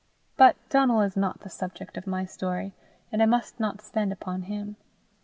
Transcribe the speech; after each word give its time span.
But 0.35 0.55
Donal 0.69 1.01
is 1.01 1.15
not 1.15 1.41
the 1.41 1.49
subject 1.51 1.95
of 1.95 2.07
my 2.07 2.25
story, 2.25 2.73
and 3.11 3.21
I 3.21 3.27
must 3.27 3.59
not 3.59 3.81
spend 3.83 4.11
upon 4.11 4.41
him. 4.41 4.77